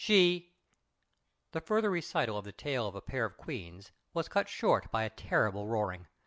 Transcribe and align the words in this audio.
She" 0.03 0.51
The 1.51 1.61
further 1.61 1.91
recital 1.91 2.35
of 2.35 2.43
the 2.43 2.51
tale 2.51 2.87
of 2.87 2.95
a 2.95 3.01
pair 3.03 3.23
of 3.23 3.37
queens 3.37 3.91
was 4.15 4.27
cut 4.29 4.49
short 4.49 4.89
by 4.89 5.03
a 5.03 5.11
terrible 5.11 5.67
roaring. 5.67 6.07